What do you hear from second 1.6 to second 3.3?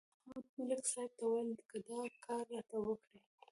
که دا کار راته وکړې.